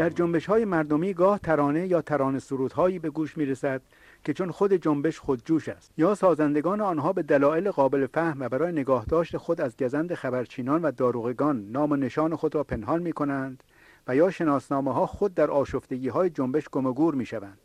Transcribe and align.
در 0.00 0.10
جنبش 0.10 0.46
های 0.46 0.64
مردمی 0.64 1.14
گاه 1.14 1.38
ترانه 1.38 1.86
یا 1.86 2.02
ترانه 2.02 2.38
سرودهایی 2.38 2.98
به 2.98 3.10
گوش 3.10 3.36
می 3.36 3.46
رسد 3.46 3.82
که 4.24 4.32
چون 4.32 4.50
خود 4.50 4.72
جنبش 4.72 5.18
خودجوش 5.18 5.68
است. 5.68 5.92
یا 5.96 6.14
سازندگان 6.14 6.80
آنها 6.80 7.12
به 7.12 7.22
دلایل 7.22 7.70
قابل 7.70 8.06
فهم 8.06 8.40
و 8.40 8.48
برای 8.48 8.72
نگاهداشت 8.72 9.36
خود 9.36 9.60
از 9.60 9.76
گزند 9.76 10.14
خبرچینان 10.14 10.82
و 10.82 10.90
داروغگان 10.90 11.70
نام 11.70 11.92
و 11.92 11.96
نشان 11.96 12.36
خود 12.36 12.54
را 12.54 12.64
پنهان 12.64 13.02
می 13.02 13.12
کنند 13.12 13.62
و 14.08 14.16
یا 14.16 14.30
شناسنامه 14.30 14.92
ها 14.92 15.06
خود 15.06 15.34
در 15.34 15.50
آشفتگی 15.50 16.08
های 16.08 16.30
جنبش 16.30 16.68
گم 16.68 17.14
می 17.16 17.26
شوند 17.26 17.58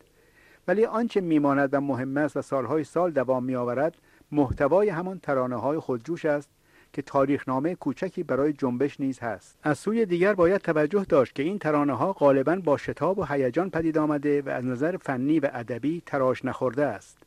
ولی 0.68 0.86
آنچه 0.86 1.22
میماند 1.22 1.70
و 1.74 1.82
مهم 1.82 2.18
است 2.18 2.38
و 2.38 2.41
سالهای 2.41 2.84
سال 2.84 3.12
دوام 3.12 3.44
می 3.44 3.55
آورد 3.55 3.96
محتوای 4.32 4.90
همان 4.90 5.20
ترانه 5.20 5.55
های 5.55 5.80
خودجوش 5.80 6.26
است 6.26 6.49
که 6.94 7.02
تاریخنامه 7.02 7.76
کوچکی 7.76 8.24
برای 8.24 8.54
جنبش 8.54 9.00
نیز 9.00 9.20
هست. 9.20 9.58
از 9.64 9.78
سوی 9.78 10.06
دیگر 10.06 10.34
باید 10.34 10.62
توجه 10.62 11.06
داشت 11.10 11.36
که 11.36 11.44
این 11.44 11.60
ترانه 11.60 11.94
ها 11.94 12.14
غالبا 12.14 12.56
با 12.56 12.78
شتاب 12.78 13.20
و 13.20 13.24
هیجان 13.24 13.70
پدید 13.70 13.98
آمده 13.98 14.42
و 14.42 14.50
از 14.50 14.66
نظر 14.66 14.98
فنی 14.98 15.40
و 15.40 15.50
ادبی 15.54 16.02
تراش 16.06 16.46
نخورده 16.46 16.86
است. 16.86 17.18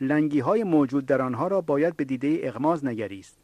لنگی 0.00 0.40
های 0.40 0.64
موجود 0.64 1.06
در 1.06 1.22
آنها 1.22 1.48
را 1.48 1.60
باید 1.60 1.96
به 1.96 2.04
دیده 2.04 2.40
اغماز 2.42 2.84
نگریست. 2.84 3.36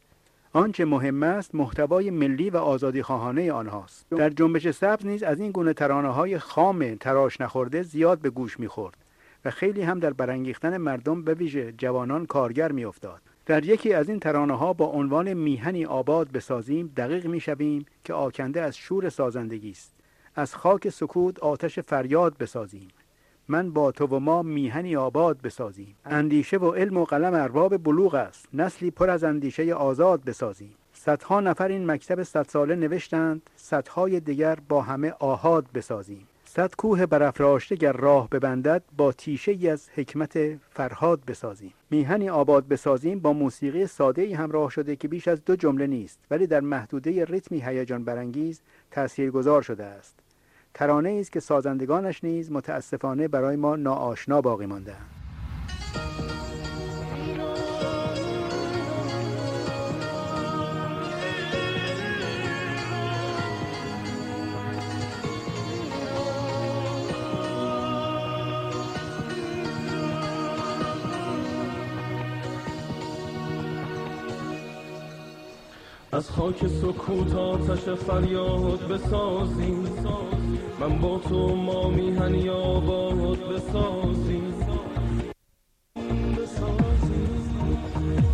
آنچه 0.53 0.85
مهم 0.85 1.23
است 1.23 1.55
محتوای 1.55 2.09
ملی 2.09 2.49
و 2.49 2.57
آزادی 2.57 3.01
خواهانه 3.01 3.51
آنهاست. 3.51 4.05
در 4.09 4.29
جنبش 4.29 4.69
سبز 4.69 5.05
نیز 5.05 5.23
از 5.23 5.39
این 5.39 5.51
گونه 5.51 5.73
ترانه 5.73 6.09
های 6.09 6.39
خام 6.39 6.95
تراش 6.95 7.41
نخورده 7.41 7.83
زیاد 7.83 8.19
به 8.19 8.29
گوش 8.29 8.59
می‌خورد 8.59 8.97
و 9.45 9.51
خیلی 9.51 9.81
هم 9.81 9.99
در 9.99 10.13
برانگیختن 10.13 10.77
مردم 10.77 11.23
به 11.23 11.33
ویژه 11.33 11.71
جوانان 11.71 12.25
کارگر 12.25 12.71
میافتاد. 12.71 13.21
در 13.51 13.65
یکی 13.65 13.93
از 13.93 14.09
این 14.09 14.19
ترانه 14.19 14.57
ها 14.57 14.73
با 14.73 14.85
عنوان 14.85 15.33
میهنی 15.33 15.85
آباد 15.85 16.31
بسازیم 16.31 16.93
دقیق 16.97 17.25
می‌شویم 17.25 17.85
که 18.03 18.13
آکنده 18.13 18.61
از 18.61 18.77
شور 18.77 19.09
سازندگی 19.09 19.69
است. 19.71 19.93
از 20.35 20.55
خاک 20.55 20.89
سکوت 20.89 21.39
آتش 21.39 21.79
فریاد 21.79 22.37
بسازیم. 22.37 22.87
من 23.47 23.71
با 23.71 23.91
تو 23.91 24.05
و 24.07 24.19
ما 24.19 24.41
میهنی 24.41 24.95
آباد 24.95 25.41
بسازیم. 25.41 25.95
اندیشه 26.05 26.57
و 26.57 26.71
علم 26.71 26.97
و 26.97 27.05
قلم 27.05 27.33
ارباب 27.33 27.77
بلوغ 27.77 28.15
است. 28.15 28.45
نسلی 28.53 28.91
پر 28.91 29.09
از 29.09 29.23
اندیشه 29.23 29.73
آزاد 29.73 30.23
بسازیم. 30.23 30.73
صدها 30.93 31.39
نفر 31.39 31.67
این 31.67 31.91
مکتب 31.91 32.23
صد 32.23 32.45
ساله 32.49 32.75
نوشتند. 32.75 33.41
صدهای 33.55 34.19
دیگر 34.19 34.57
با 34.69 34.81
همه 34.81 35.13
آهاد 35.19 35.65
بسازیم. 35.73 36.27
صد 36.53 36.75
کوه 36.75 37.05
برافراشته 37.05 37.75
گر 37.75 37.91
راه 37.91 38.29
ببندد 38.29 38.83
با 38.97 39.11
تیشه 39.11 39.51
ای 39.51 39.69
از 39.69 39.89
حکمت 39.95 40.57
فرهاد 40.69 41.25
بسازیم. 41.25 41.73
میهنی 41.89 42.29
آباد 42.29 42.67
بسازیم 42.67 43.19
با 43.19 43.33
موسیقی 43.33 43.87
ساده 43.87 44.21
ای 44.21 44.33
همراه 44.33 44.69
شده 44.69 44.95
که 44.95 45.07
بیش 45.07 45.27
از 45.27 45.45
دو 45.45 45.55
جمله 45.55 45.87
نیست 45.87 46.19
ولی 46.31 46.47
در 46.47 46.59
محدوده 46.59 47.25
ریتمی 47.25 47.61
هیجان 47.61 48.03
برانگیز 48.03 48.61
تاثیرگذار 48.91 49.61
شده 49.61 49.83
است. 49.83 50.15
ترانه 50.73 51.17
است 51.19 51.31
که 51.31 51.39
سازندگانش 51.39 52.23
نیز 52.23 52.51
متاسفانه 52.51 53.27
برای 53.27 53.55
ما 53.55 53.75
ناآشنا 53.75 54.41
باقی 54.41 54.65
ماندهاند 54.65 55.20
از 76.21 76.31
خاک 76.31 76.67
سکوت 76.67 77.35
آتش 77.35 77.89
فریاد 77.89 78.87
بسازیم. 78.87 79.83
من 80.79 80.99
با 80.99 81.17
تو 81.17 81.55
ما 81.55 81.89
میهنی 81.89 82.49
آباد 82.49 83.37
بسازیم. 83.39 84.53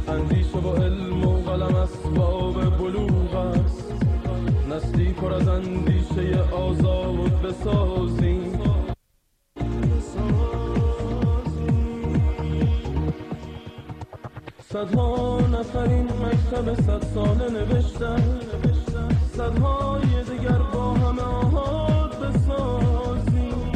اندیشه 0.08 0.60
با 0.64 0.76
علم 0.76 1.26
و 1.26 1.42
قلم 1.42 1.76
اسباب 1.76 2.78
بلوغ 2.78 3.36
است. 3.36 3.94
نسلی 4.70 5.14
پر 5.14 5.34
از 5.34 5.48
اندیشه 5.48 6.44
آزاد 6.52 7.42
بسازیم. 7.42 8.67
صدها 14.78 15.40
نفر 15.40 15.90
این 15.90 16.06
مکتب 16.06 16.74
صد 16.74 17.04
ساله 17.14 17.50
نوشتن. 17.50 18.40
صدهای 19.38 20.24
دیگر 20.30 20.58
با 20.74 20.94
همه 20.94 21.22
آهاد 21.22 22.16
بسازیم 22.20 23.72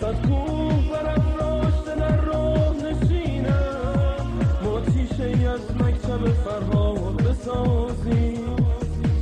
صد 0.00 0.26
کوه 0.28 0.90
برافراشته 0.92 1.94
در 1.96 2.20
راه 2.20 2.74
نشینم 2.76 4.26
ما 4.64 4.80
تیشه 4.80 5.24
ای 5.24 5.46
از 5.46 5.76
مکتب 5.80 6.28
فرهاد 6.28 7.22
بسازیم 7.22 8.56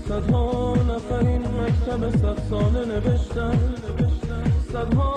صدها 0.09 0.75
نفر 0.75 1.27
این 1.27 1.43
مکتب 1.43 2.11
صد 2.17 2.39
ساله 2.51 2.85
نوشتن. 2.85 3.75
صدهای 4.73 5.16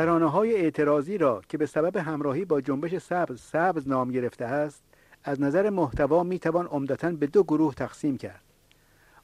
ترانه 0.00 0.30
های 0.30 0.54
اعتراضی 0.54 1.18
را 1.18 1.42
که 1.48 1.58
به 1.58 1.66
سبب 1.66 1.96
همراهی 1.96 2.44
با 2.44 2.60
جنبش 2.60 2.98
سبز 2.98 3.40
سبز 3.40 3.88
نام 3.88 4.10
گرفته 4.10 4.44
است 4.44 4.82
از 5.24 5.40
نظر 5.40 5.70
محتوا 5.70 6.22
می 6.22 6.38
توان 6.38 6.66
عمدتا 6.66 7.10
به 7.10 7.26
دو 7.26 7.42
گروه 7.42 7.74
تقسیم 7.74 8.18
کرد. 8.18 8.42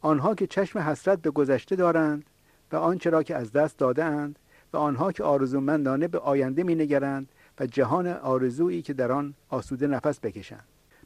آنها 0.01 0.35
که 0.35 0.47
چشم 0.47 0.79
حسرت 0.79 1.23
به 1.23 1.31
گذشته 1.31 1.77
دارند 1.77 2.25
و 2.73 2.77
آنچه 2.77 3.11
را 3.11 3.23
که 3.23 3.37
از 3.37 3.53
دست 3.53 3.79
داده 3.79 4.05
اند 4.05 4.39
و 4.73 4.77
آنها 4.77 5.13
که 5.13 5.25
آرزومندانه 5.25 6.09
به 6.09 6.19
آینده 6.19 6.63
می 6.63 6.75
نگرند 6.75 7.29
و 7.61 7.67
جهان 7.67 8.07
آرزویی 8.07 8.83
که 8.83 8.93
در 8.93 9.13
آن 9.13 9.35
آسوده 9.49 9.87
نفس 9.87 10.21
بکشند. 10.21 10.65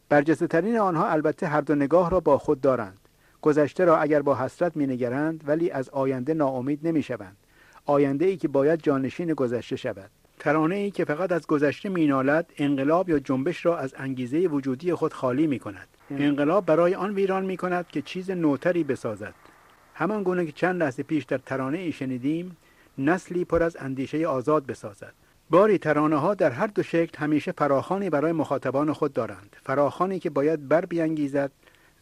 برجسته 0.09 0.47
ترین 0.47 0.79
آنها 0.79 1.09
البته 1.09 1.47
هر 1.47 1.61
دو 1.61 1.75
نگاه 1.75 2.11
را 2.11 2.21
با 2.21 2.39
خود 2.39 2.61
دارند. 2.61 2.99
گذشته 3.43 3.85
را 3.85 3.99
اگر 3.99 4.23
با 4.23 4.35
حسرت 4.35 4.77
می 4.77 4.87
نگرند 4.87 5.45
ولی 5.47 5.71
از 5.71 5.89
آینده 5.89 6.35
ناامید 6.35 6.81
نمی 6.83 7.03
شوند 7.03 7.37
آینده 7.91 8.25
ای 8.25 8.37
که 8.37 8.49
باید 8.49 8.83
جانشین 8.83 9.35
گذشته 9.35 9.77
شود. 9.77 10.11
ترانه 10.39 10.75
ای 10.75 10.91
که 10.91 11.05
فقط 11.05 11.33
از 11.33 11.47
گذشته 11.47 11.89
مینالد 11.89 12.53
انقلاب 12.59 13.09
یا 13.09 13.19
جنبش 13.19 13.67
را 13.67 13.79
از 13.79 13.95
انگیزه 13.99 14.39
وجودی 14.39 14.95
خود 14.95 15.13
خالی 15.13 15.47
می 15.47 15.59
کند 15.59 15.89
انقلاب 16.11 16.67
برای 16.67 16.95
آن 16.95 17.15
ویران 17.15 17.45
می 17.45 17.57
کند 17.57 17.89
که 17.89 18.03
چیز 18.03 18.31
نوتری 18.31 18.85
بسازد. 18.85 19.35
همان 19.95 20.23
گونه 20.23 20.47
که 20.47 20.53
چند 20.53 20.83
لحظه 20.83 21.03
پیش 21.03 21.25
در 21.25 21.39
ترانه 21.39 21.79
ای 21.79 21.93
شنیدیم 21.93 22.57
نسلی 22.99 23.45
پر 23.45 23.63
از 23.63 23.77
اندیشه 23.81 24.27
آزاد 24.27 24.67
بسازد. 24.67 25.13
باری 25.51 25.79
ترانه 25.79 26.17
ها 26.17 26.35
در 26.35 26.51
هر 26.51 26.67
دو 26.67 26.83
شکل 26.83 27.19
همیشه 27.19 27.53
فراخانی 27.53 28.11
برای 28.11 28.33
مخاطبان 28.33 28.93
خود 28.93 29.13
دارند. 29.13 29.57
فراخانی 29.63 30.19
که 30.19 30.31
باید 30.31 30.69
بر 30.69 30.85
بیانگیزد 30.85 31.51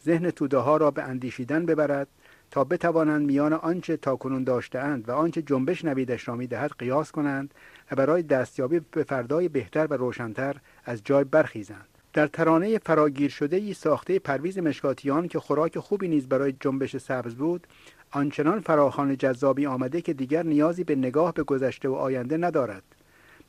ذهن 0.05 0.29
توده 0.31 0.57
ها 0.57 0.77
را 0.77 0.91
به 0.91 1.03
اندیشیدن 1.03 1.65
ببرد 1.65 2.07
تا 2.51 2.63
بتوانند 2.63 3.25
میان 3.25 3.53
آنچه 3.53 3.97
تاکنون 3.97 4.43
داشتهاند 4.43 5.09
و 5.09 5.11
آنچه 5.11 5.41
جنبش 5.41 5.85
نویدش 5.85 6.27
را 6.27 6.35
می‌دهد 6.35 6.71
قیاس 6.79 7.11
کنند 7.11 7.53
و 7.91 7.95
برای 7.95 8.23
دستیابی 8.23 8.81
به 8.91 9.03
فردای 9.03 9.49
بهتر 9.49 9.87
و 9.89 9.93
روشنتر 9.93 10.55
از 10.85 11.01
جای 11.03 11.23
برخیزند. 11.23 11.87
در 12.13 12.27
ترانه 12.27 12.77
فراگیر 12.77 13.29
شده 13.29 13.57
ای 13.57 13.73
ساخته 13.73 14.19
پرویز 14.19 14.57
مشکاتیان 14.57 15.27
که 15.27 15.39
خوراک 15.39 15.79
خوبی 15.79 16.07
نیز 16.07 16.27
برای 16.27 16.55
جنبش 16.59 16.97
سبز 16.97 17.35
بود 17.35 17.67
آنچنان 18.11 18.59
فراخان 18.59 19.17
جذابی 19.17 19.65
آمده 19.65 20.01
که 20.01 20.13
دیگر 20.13 20.43
نیازی 20.43 20.83
به 20.83 20.95
نگاه 20.95 21.33
به 21.33 21.43
گذشته 21.43 21.89
و 21.89 21.93
آینده 21.93 22.37
ندارد. 22.37 22.83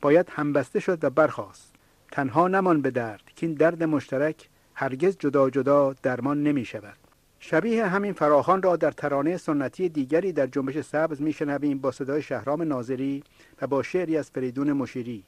باید 0.01 0.29
همبسته 0.29 0.79
شد 0.79 1.03
و 1.03 1.09
برخاست. 1.09 1.75
تنها 2.11 2.47
نمان 2.47 2.81
به 2.81 2.91
درد 2.91 3.23
که 3.35 3.47
این 3.47 3.55
درد 3.55 3.83
مشترک 3.83 4.49
هرگز 4.73 5.17
جدا 5.17 5.49
جدا 5.49 5.95
درمان 6.03 6.43
نمی 6.43 6.65
شود 6.65 6.97
شبیه 7.43 7.85
همین 7.85 8.13
فراخان 8.13 8.61
را 8.61 8.75
در 8.75 8.91
ترانه 8.91 9.37
سنتی 9.37 9.89
دیگری 9.89 10.33
در 10.33 10.47
جنبش 10.47 10.81
سبز 10.81 11.21
میشنویم 11.21 11.77
با 11.79 11.91
صدای 11.91 12.21
شهرام 12.21 12.61
ناظری 12.61 13.23
و 13.61 13.67
با 13.67 13.83
شعری 13.83 14.17
از 14.17 14.31
فریدون 14.31 14.73
مشیری. 14.73 15.23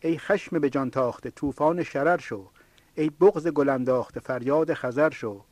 ای 0.00 0.18
خشم 0.18 0.58
به 0.58 0.70
جان 0.70 0.90
تاخته 0.90 1.30
طوفان 1.30 1.82
شرر 1.82 2.18
شو. 2.18 2.48
ای 2.94 3.10
بغز 3.10 3.48
گل 3.48 3.68
انداخته 3.68 4.20
فریاد 4.20 4.74
خزر 4.74 5.10
شو. 5.10 5.44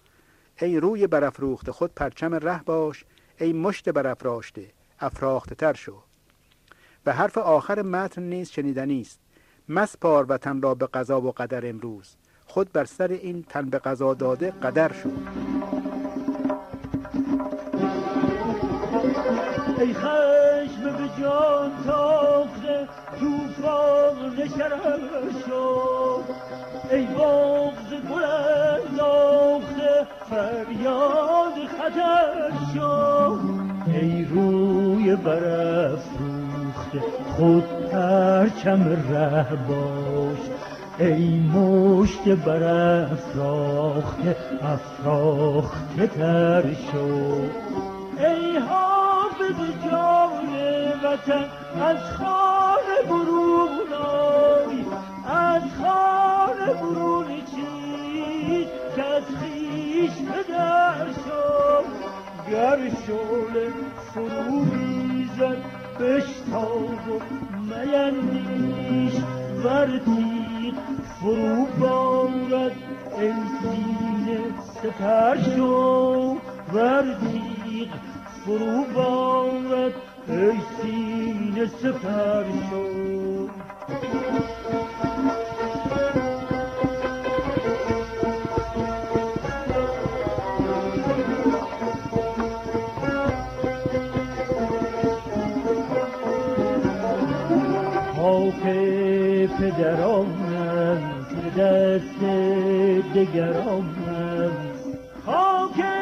ای 0.61 0.81
روی 0.81 1.07
برافروخته 1.07 1.73
خود 1.73 1.95
پرچم 1.95 2.35
ره 2.35 2.63
باش. 2.63 3.05
ای 3.41 3.53
مشت 3.53 3.89
برافراشته 3.89 4.67
افراخته 5.01 5.55
تر 5.55 5.73
شو. 5.73 6.03
و 7.07 7.13
حرف 7.13 7.39
آخر 7.39 7.83
متن 7.83 8.23
نیز 8.23 8.51
شنیدنی 8.51 9.01
است. 9.01 9.21
مسپار 9.69 10.27
وطن 10.29 10.63
را 10.63 10.75
به 10.75 10.87
قضا 10.87 11.21
و 11.21 11.33
قدر 11.33 11.69
امروز. 11.69 12.17
خود 12.47 12.73
بر 12.73 12.85
سر 12.85 13.09
این 13.09 13.43
تن 13.49 13.71
به 13.71 13.79
قضا 13.79 14.15
داده 14.15 14.51
قدر 14.51 14.93
شو. 14.93 15.11
ای 19.83 19.95
خشم 19.95 20.83
به 20.83 21.23
جان 21.23 21.71
تاخته 21.87 22.89
توفان 23.21 24.49
شرر 24.49 25.31
شو 25.47 25.69
ای 26.91 27.07
بغز 27.07 27.91
گل 28.11 28.25
انداخته 28.25 30.07
فریاد 30.31 31.57
خطر 31.79 32.51
شو 32.75 33.39
ای 33.87 34.25
روی 34.25 35.17
برافروخته 35.17 37.01
خود 37.37 37.65
پرچم 37.93 38.83
ره 39.11 39.47
باش. 39.69 40.43
ای 40.99 41.41
مشت 41.41 42.29
برافراخته 42.29 44.37
افراخته 44.63 46.07
تر 46.07 46.65
شو 46.93 47.72
از 51.93 51.99
خانه 51.99 53.03
برون 53.09 53.93
آی 53.93 54.85
از 55.27 55.63
خانه 55.79 56.73
که 57.45 59.25
خیش 59.41 60.11
شو 61.25 61.83
گر 62.51 62.79
شعله 63.07 63.73
فرو 64.15 64.65
ریزد 64.75 65.57
بشتاب 66.01 67.23
ور 69.65 69.99
تیغ 69.99 70.75
فرو 71.21 71.67
شو 75.57 76.37
ور 76.73 77.17
فرو 78.45 78.85
بارد. 78.95 80.12
ای 80.29 80.61
سینه 80.83 81.67
سپر 81.67 82.45
شو 82.71 83.49
خاک 98.17 98.63
پدرانم 99.47 101.03
دست 101.59 102.21
دگرانم 103.15 104.53
خاک 105.27 106.02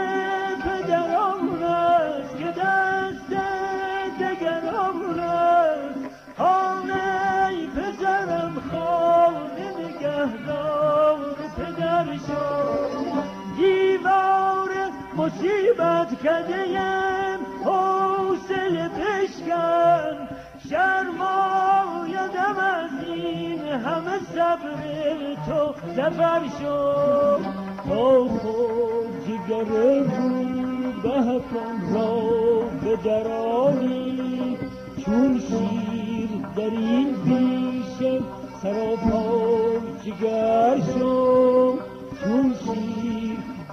نگهدار 10.20 11.18
پدر 11.56 12.04
شد 12.04 13.22
دیوار 13.56 14.70
مصیبت 15.16 16.08
کدیم 16.22 17.40
حوصله 17.64 18.88
بشکن 18.88 20.28
شرمایدم 20.70 22.58
از 22.58 23.08
این 23.08 23.68
همه 23.68 24.18
صبر 24.34 24.70
تو 25.46 25.74
زفر 25.96 26.42
شد. 26.60 27.40
تا 27.88 28.24
خود 28.24 29.24
جگر 29.48 30.04
کن 31.38 31.94
را 31.94 32.14
به 32.84 32.96
درانی. 32.96 34.58
چون 35.04 35.40
شیر 35.40 36.30
در 36.56 36.76
این 36.76 37.08
بیشه 37.24 38.20
سراپای 38.62 39.49
جگر 40.04 40.80
شد 40.94 41.78
چون 42.24 42.54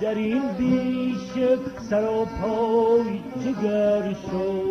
در 0.01 0.15
این 0.15 0.41
بیشه 0.57 1.57
سراپای 1.89 3.19
جگر 3.45 4.13
شد 4.13 4.67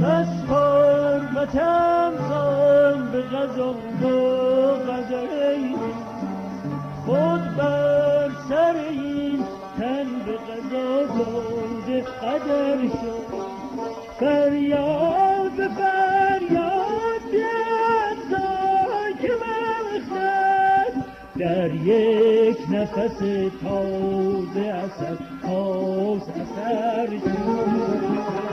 مسپار 0.00 1.20
وطن 1.36 2.12
خان 2.28 3.12
به 3.12 3.22
غذا 3.22 3.72
و 3.72 4.10
قدر 4.90 5.49
خود 7.10 7.56
بر 7.56 8.30
سر 8.48 8.74
این 8.90 9.44
تن 9.78 10.06
به 10.26 10.32
غذا 10.32 11.06
داده 11.06 12.02
قدر 12.02 12.78
شد. 12.88 13.26
فریاد 14.20 15.68
فریاد 15.78 17.30
بیاد 17.30 18.30
که 19.22 19.32
مغزد 19.42 21.04
در 21.38 21.74
یک 21.74 22.58
نفس 22.70 23.18
تازه 23.62 24.60
اثر 24.60 25.16
خاص 25.42 26.28
اثر 26.28 27.18
شد. 27.18 28.49